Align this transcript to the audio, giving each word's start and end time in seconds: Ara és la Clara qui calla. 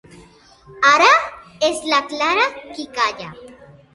Ara 0.91 1.09
és 1.69 1.83
la 1.91 2.01
Clara 2.13 2.47
qui 2.65 2.87
calla. 2.97 3.29